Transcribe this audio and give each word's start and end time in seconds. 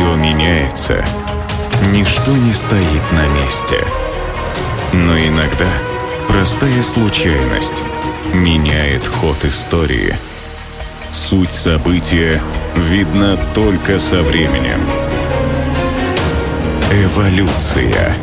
Все 0.00 0.14
меняется. 0.14 1.04
Ничто 1.92 2.30
не 2.32 2.54
стоит 2.54 3.02
на 3.12 3.26
месте. 3.38 3.84
Но 4.94 5.18
иногда 5.18 5.66
простая 6.26 6.82
случайность 6.82 7.82
меняет 8.32 9.06
ход 9.06 9.36
истории. 9.44 10.16
Суть 11.12 11.52
события 11.52 12.40
видна 12.76 13.36
только 13.54 13.98
со 13.98 14.22
временем. 14.22 14.80
Эволюция. 16.90 18.16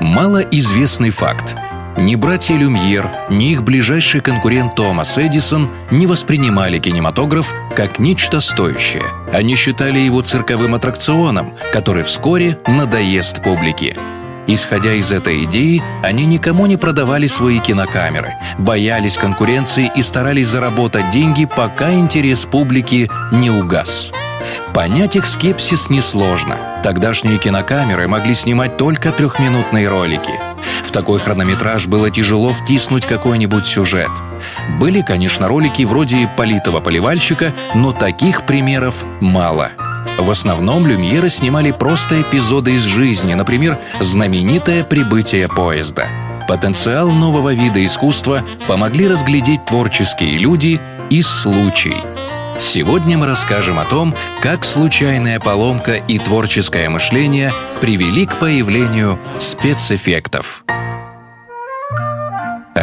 Малоизвестный 0.00 1.10
факт. 1.10 1.54
Ни 1.98 2.14
братья 2.14 2.54
Люмьер, 2.54 3.10
ни 3.30 3.52
их 3.52 3.62
ближайший 3.62 4.20
конкурент 4.20 4.74
Томас 4.74 5.16
Эдисон 5.16 5.70
не 5.90 6.06
воспринимали 6.06 6.78
кинематограф 6.78 7.54
как 7.74 7.98
нечто 7.98 8.40
стоящее. 8.40 9.04
Они 9.32 9.56
считали 9.56 9.98
его 9.98 10.20
цирковым 10.20 10.74
аттракционом, 10.74 11.54
который 11.72 12.02
вскоре 12.02 12.58
надоест 12.66 13.42
публике. 13.42 13.96
Исходя 14.46 14.92
из 14.92 15.10
этой 15.10 15.44
идеи, 15.44 15.82
они 16.02 16.26
никому 16.26 16.66
не 16.66 16.76
продавали 16.76 17.26
свои 17.26 17.60
кинокамеры, 17.60 18.34
боялись 18.58 19.16
конкуренции 19.16 19.90
и 19.96 20.02
старались 20.02 20.48
заработать 20.48 21.10
деньги, 21.12 21.46
пока 21.46 21.94
интерес 21.94 22.44
публики 22.44 23.10
не 23.32 23.50
угас. 23.50 24.12
Понять 24.74 25.16
их 25.16 25.26
скепсис 25.26 25.88
несложно. 25.88 26.58
Тогдашние 26.82 27.38
кинокамеры 27.38 28.06
могли 28.06 28.34
снимать 28.34 28.76
только 28.76 29.10
трехминутные 29.10 29.88
ролики. 29.88 30.55
Такой 30.96 31.20
хронометраж 31.20 31.88
было 31.88 32.10
тяжело 32.10 32.54
втиснуть 32.54 33.04
какой-нибудь 33.04 33.66
сюжет. 33.66 34.08
Были, 34.80 35.02
конечно, 35.02 35.46
ролики 35.46 35.82
вроде 35.82 36.26
«Политого 36.38 36.80
поливальщика», 36.80 37.52
но 37.74 37.92
таких 37.92 38.46
примеров 38.46 39.04
мало. 39.20 39.72
В 40.16 40.30
основном 40.30 40.86
люмьеры 40.86 41.28
снимали 41.28 41.70
просто 41.70 42.22
эпизоды 42.22 42.76
из 42.76 42.82
жизни, 42.84 43.34
например, 43.34 43.78
знаменитое 44.00 44.84
прибытие 44.84 45.48
поезда. 45.48 46.06
Потенциал 46.48 47.10
нового 47.10 47.52
вида 47.52 47.84
искусства 47.84 48.42
помогли 48.66 49.06
разглядеть 49.06 49.66
творческие 49.66 50.38
люди 50.38 50.80
и 51.10 51.20
случай– 51.20 51.96
Сегодня 52.58 53.18
мы 53.18 53.26
расскажем 53.26 53.78
о 53.78 53.84
том, 53.84 54.14
как 54.40 54.64
случайная 54.64 55.38
поломка 55.38 55.96
и 55.96 56.18
творческое 56.18 56.88
мышление 56.88 57.52
привели 57.82 58.24
к 58.24 58.38
появлению 58.38 59.18
спецэффектов. 59.38 60.64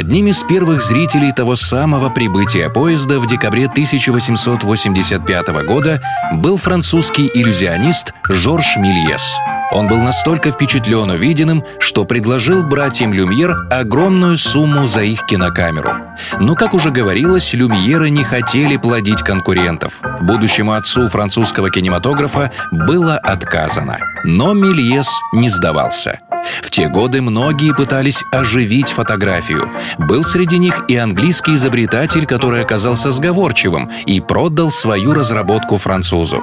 Одним 0.00 0.28
из 0.28 0.42
первых 0.42 0.80
зрителей 0.80 1.30
того 1.30 1.56
самого 1.56 2.08
прибытия 2.08 2.70
поезда 2.70 3.20
в 3.20 3.26
декабре 3.26 3.66
1885 3.66 5.48
года 5.66 6.00
был 6.32 6.56
французский 6.56 7.30
иллюзионист 7.34 8.14
Жорж 8.26 8.78
Мильес– 8.78 9.36
он 9.70 9.88
был 9.88 9.98
настолько 9.98 10.50
впечатлен 10.50 11.10
увиденным, 11.10 11.64
что 11.78 12.04
предложил 12.04 12.62
братьям 12.62 13.12
Люмьер 13.12 13.54
огромную 13.70 14.36
сумму 14.36 14.86
за 14.86 15.02
их 15.02 15.26
кинокамеру. 15.26 15.90
Но, 16.38 16.54
как 16.54 16.74
уже 16.74 16.90
говорилось, 16.90 17.52
Люмьеры 17.52 18.10
не 18.10 18.24
хотели 18.24 18.76
плодить 18.76 19.22
конкурентов. 19.22 20.00
Будущему 20.20 20.72
отцу 20.72 21.08
французского 21.08 21.70
кинематографа 21.70 22.50
было 22.70 23.16
отказано. 23.16 23.98
Но 24.24 24.54
Мельес 24.54 25.08
не 25.32 25.48
сдавался. 25.48 26.18
В 26.62 26.70
те 26.70 26.88
годы 26.88 27.22
многие 27.22 27.74
пытались 27.74 28.24
оживить 28.32 28.90
фотографию. 28.90 29.70
Был 29.98 30.24
среди 30.24 30.58
них 30.58 30.84
и 30.88 30.96
английский 30.96 31.54
изобретатель, 31.54 32.26
который 32.26 32.62
оказался 32.62 33.12
сговорчивым 33.12 33.90
и 34.06 34.20
продал 34.20 34.70
свою 34.70 35.12
разработку 35.12 35.76
французу. 35.76 36.42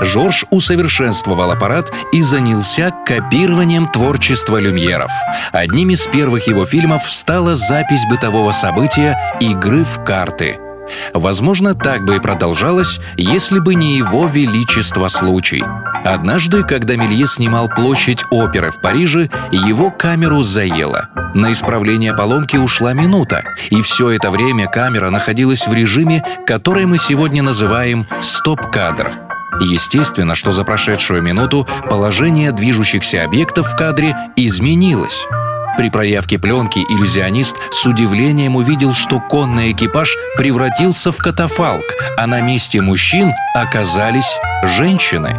Жорж 0.00 0.44
усовершенствовал 0.50 1.50
аппарат 1.50 1.92
и 2.12 2.22
занялся 2.22 2.90
копированием 3.06 3.88
творчества 3.88 4.58
люмьеров. 4.58 5.10
Одним 5.52 5.90
из 5.90 6.06
первых 6.06 6.46
его 6.46 6.66
фильмов 6.66 7.10
стала 7.10 7.54
запись 7.54 8.04
бытового 8.08 8.52
события 8.52 9.18
«Игры 9.40 9.84
в 9.84 10.04
карты», 10.04 10.58
Возможно, 11.12 11.74
так 11.74 12.04
бы 12.04 12.16
и 12.16 12.20
продолжалось, 12.20 13.00
если 13.16 13.58
бы 13.58 13.74
не 13.74 13.96
его 13.96 14.26
величество 14.26 15.08
случай. 15.08 15.64
Однажды, 16.04 16.62
когда 16.62 16.96
Мелье 16.96 17.26
снимал 17.26 17.68
площадь 17.68 18.22
оперы 18.30 18.70
в 18.70 18.80
Париже, 18.80 19.30
его 19.50 19.90
камеру 19.90 20.42
заело. 20.42 21.08
На 21.34 21.52
исправление 21.52 22.14
поломки 22.14 22.56
ушла 22.56 22.92
минута, 22.92 23.42
и 23.70 23.80
все 23.82 24.10
это 24.10 24.30
время 24.30 24.66
камера 24.66 25.10
находилась 25.10 25.66
в 25.66 25.72
режиме, 25.72 26.24
который 26.46 26.86
мы 26.86 26.98
сегодня 26.98 27.42
называем 27.42 28.06
«стоп-кадр». 28.20 29.33
Естественно, 29.60 30.34
что 30.34 30.52
за 30.52 30.64
прошедшую 30.64 31.22
минуту 31.22 31.66
положение 31.88 32.52
движущихся 32.52 33.24
объектов 33.24 33.68
в 33.68 33.76
кадре 33.76 34.16
изменилось. 34.36 35.26
При 35.76 35.90
проявке 35.90 36.38
пленки 36.38 36.78
иллюзионист 36.78 37.56
с 37.72 37.84
удивлением 37.84 38.56
увидел, 38.56 38.94
что 38.94 39.20
конный 39.20 39.72
экипаж 39.72 40.16
превратился 40.36 41.10
в 41.10 41.18
катафалк, 41.18 41.84
а 42.16 42.26
на 42.26 42.40
месте 42.40 42.80
мужчин 42.80 43.32
оказались 43.54 44.38
женщины. 44.62 45.36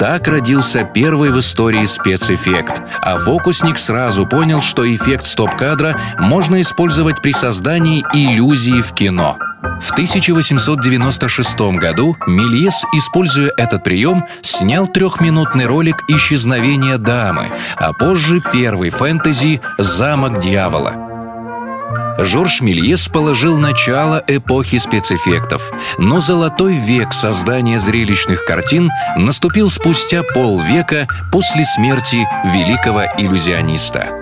Так 0.00 0.26
родился 0.26 0.82
первый 0.82 1.30
в 1.30 1.38
истории 1.38 1.84
спецэффект, 1.86 2.82
а 3.00 3.18
фокусник 3.18 3.78
сразу 3.78 4.26
понял, 4.26 4.60
что 4.60 4.92
эффект 4.92 5.26
стоп-кадра 5.26 5.96
можно 6.18 6.60
использовать 6.60 7.22
при 7.22 7.32
создании 7.32 8.04
иллюзии 8.12 8.80
в 8.80 8.92
кино– 8.94 9.38
в 9.62 9.92
1896 9.92 11.60
году 11.78 12.16
Мельес, 12.26 12.84
используя 12.94 13.52
этот 13.56 13.84
прием, 13.84 14.24
снял 14.42 14.86
трехминутный 14.86 15.66
ролик 15.66 16.02
«Исчезновение 16.08 16.98
дамы», 16.98 17.50
а 17.76 17.92
позже 17.92 18.42
первый 18.52 18.90
фэнтези 18.90 19.60
«Замок 19.78 20.40
дьявола». 20.40 20.94
Жорж 22.18 22.60
Мельес 22.60 23.08
положил 23.08 23.58
начало 23.58 24.22
эпохи 24.26 24.78
спецэффектов, 24.78 25.70
но 25.98 26.20
золотой 26.20 26.74
век 26.74 27.12
создания 27.12 27.78
зрелищных 27.78 28.44
картин 28.44 28.90
наступил 29.16 29.70
спустя 29.70 30.22
полвека 30.22 31.06
после 31.30 31.64
смерти 31.64 32.26
великого 32.52 33.04
иллюзиониста. 33.18 34.21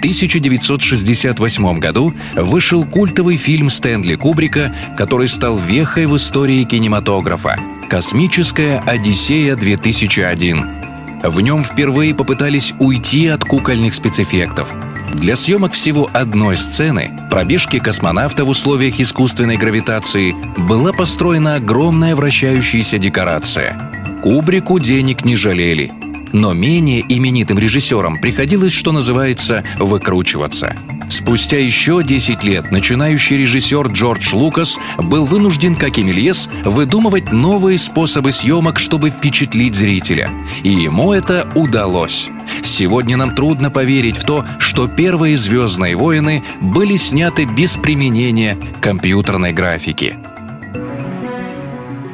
В 0.00 0.02
1968 0.02 1.78
году 1.78 2.14
вышел 2.34 2.86
культовый 2.86 3.36
фильм 3.36 3.68
Стэнли 3.68 4.14
Кубрика, 4.14 4.74
который 4.96 5.28
стал 5.28 5.58
вехой 5.58 6.06
в 6.06 6.16
истории 6.16 6.64
кинематографа 6.64 7.58
«Космическая 7.90 8.82
Одиссея-2001». 8.86 11.28
В 11.28 11.40
нем 11.42 11.62
впервые 11.62 12.14
попытались 12.14 12.72
уйти 12.78 13.26
от 13.26 13.44
кукольных 13.44 13.92
спецэффектов. 13.92 14.72
Для 15.12 15.36
съемок 15.36 15.74
всего 15.74 16.08
одной 16.14 16.56
сцены, 16.56 17.10
пробежки 17.30 17.78
космонавта 17.78 18.46
в 18.46 18.48
условиях 18.48 19.00
искусственной 19.00 19.58
гравитации, 19.58 20.34
была 20.56 20.94
построена 20.94 21.56
огромная 21.56 22.16
вращающаяся 22.16 22.96
декорация. 22.96 23.76
Кубрику 24.22 24.78
денег 24.78 25.26
не 25.26 25.36
жалели– 25.36 25.92
но 26.32 26.52
менее 26.52 27.04
именитым 27.08 27.58
режиссерам 27.58 28.20
приходилось, 28.20 28.72
что 28.72 28.92
называется, 28.92 29.64
выкручиваться. 29.78 30.76
Спустя 31.08 31.58
еще 31.58 32.02
10 32.04 32.44
лет 32.44 32.70
начинающий 32.70 33.36
режиссер 33.36 33.88
Джордж 33.88 34.32
Лукас 34.32 34.78
был 34.98 35.24
вынужден, 35.24 35.74
как 35.74 35.98
и 35.98 36.02
Мельес, 36.04 36.48
выдумывать 36.64 37.32
новые 37.32 37.78
способы 37.78 38.30
съемок, 38.32 38.78
чтобы 38.78 39.10
впечатлить 39.10 39.74
зрителя. 39.74 40.30
И 40.62 40.70
ему 40.70 41.12
это 41.12 41.48
удалось. 41.54 42.30
Сегодня 42.62 43.16
нам 43.16 43.34
трудно 43.34 43.70
поверить 43.70 44.16
в 44.16 44.24
то, 44.24 44.44
что 44.58 44.86
первые 44.86 45.36
«Звездные 45.36 45.96
войны» 45.96 46.44
были 46.60 46.96
сняты 46.96 47.44
без 47.44 47.76
применения 47.76 48.56
компьютерной 48.80 49.52
графики. 49.52 50.16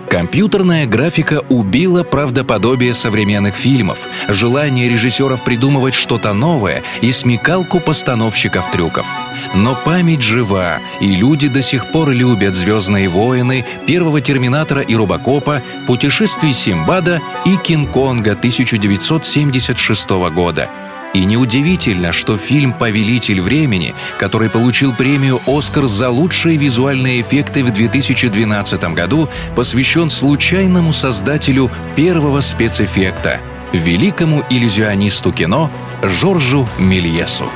Компьютерная 0.08 0.86
графика 0.86 1.42
убила 1.48 2.04
правдоподобие 2.04 2.94
современных 2.94 3.54
фильмов, 3.54 4.06
желание 4.28 4.88
режиссеров 4.88 5.42
придумывать 5.42 5.94
что-то 5.94 6.32
новое 6.32 6.82
и 7.00 7.10
смекалку 7.10 7.80
постановщиков 7.80 8.70
трюков. 8.70 9.06
Но 9.54 9.76
память 9.84 10.22
жива, 10.22 10.78
и 11.00 11.14
люди 11.14 11.48
до 11.48 11.60
сих 11.60 11.90
пор 11.90 12.10
любят 12.10 12.54
«Звездные 12.54 13.08
войны», 13.08 13.64
«Первого 13.86 14.20
Терминатора» 14.20 14.80
и 14.80 14.94
«Робокопа», 14.94 15.62
«Путешествий 15.86 16.52
Симбада» 16.52 17.20
и 17.44 17.56
«Кинг-Конга» 17.56 18.32
1976 18.32 20.10
года– 20.30 20.70
и 21.16 21.24
неудивительно, 21.24 22.12
что 22.12 22.36
фильм 22.36 22.74
«Повелитель 22.74 23.40
времени», 23.40 23.94
который 24.18 24.50
получил 24.50 24.94
премию 24.94 25.40
«Оскар» 25.46 25.84
за 25.84 26.10
лучшие 26.10 26.58
визуальные 26.58 27.22
эффекты 27.22 27.64
в 27.64 27.72
2012 27.72 28.84
году, 28.92 29.28
посвящен 29.54 30.10
случайному 30.10 30.92
создателю 30.92 31.70
первого 31.96 32.40
спецэффекта– 32.40 33.40
великому 33.72 34.44
иллюзионисту 34.50 35.32
кино 35.32 35.70
Жоржу 36.02 36.68
Мельесу. 36.78 37.46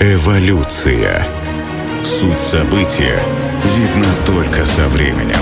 Эволюция. 0.00 1.28
Суть 2.02 2.42
события 2.42 3.22
видна 3.76 4.08
только 4.26 4.64
со 4.64 4.88
временем. 4.88 5.38